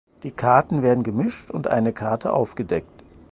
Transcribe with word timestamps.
Die 0.23 0.31
Karten 0.31 0.81
werden 0.81 1.03
gemischt 1.03 1.51
und 1.51 1.67
eine 1.67 1.93
Karte 1.93 2.33
aufgedeckt. 2.33 3.03